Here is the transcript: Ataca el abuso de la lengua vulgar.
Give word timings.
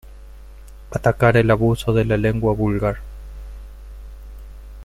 Ataca 0.89 1.29
el 1.29 1.51
abuso 1.51 1.93
de 1.93 2.05
la 2.05 2.17
lengua 2.17 2.55
vulgar. 2.55 2.97